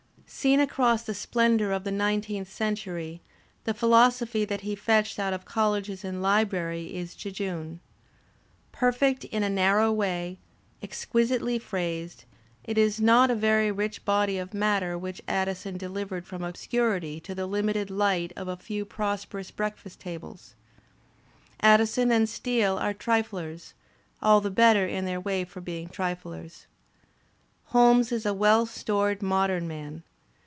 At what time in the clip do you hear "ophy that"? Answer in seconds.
4.21-4.61